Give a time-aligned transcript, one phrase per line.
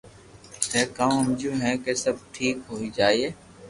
[0.69, 1.53] ٿي ڪاوُ ھمجيو
[1.83, 3.25] ڪي سب ٺيڪ ھوئي جائي